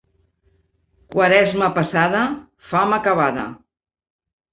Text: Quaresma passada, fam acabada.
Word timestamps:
Quaresma 1.15 1.69
passada, 1.75 2.21
fam 2.71 2.95
acabada. 2.97 3.45